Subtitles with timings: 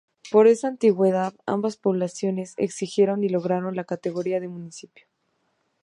[0.31, 5.05] Por esa antigüedad ambas poblaciones exigieron y lograron la categoría de municipio.